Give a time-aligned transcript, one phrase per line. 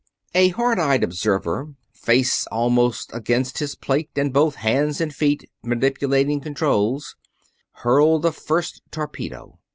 [0.33, 5.49] A hard eyed observer, face almost against his plate and both hands and both feet
[5.61, 7.15] manipulating controls,
[7.83, 9.59] hurled the first torpedo.